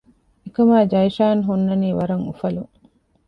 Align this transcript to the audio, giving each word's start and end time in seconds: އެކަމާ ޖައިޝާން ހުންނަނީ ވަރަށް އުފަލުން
އެކަމާ 0.43 0.75
ޖައިޝާން 0.91 1.41
ހުންނަނީ 1.47 1.89
ވަރަށް 1.99 2.25
އުފަލުން 2.27 2.73